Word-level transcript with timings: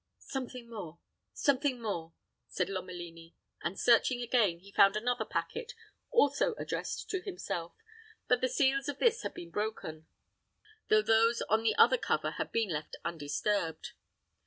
"Something 0.17 0.67
more 0.67 0.97
something 1.31 1.79
more," 1.79 2.13
said 2.47 2.69
Lomelini; 2.69 3.35
and 3.61 3.79
searching 3.79 4.19
again, 4.19 4.57
he 4.57 4.71
found 4.71 4.95
another 4.95 5.25
packet, 5.25 5.73
also 6.09 6.55
addressed 6.55 7.07
to 7.11 7.21
himself; 7.21 7.73
but 8.27 8.41
the 8.41 8.49
seals 8.49 8.89
of 8.89 8.97
this 8.97 9.21
had 9.21 9.35
been 9.35 9.51
broken, 9.51 10.07
though 10.87 11.03
those 11.03 11.43
on 11.43 11.61
the 11.61 11.75
other 11.75 11.99
cover 11.99 12.31
had 12.31 12.51
been 12.51 12.69
left 12.71 12.95
undisturbed. 13.05 13.91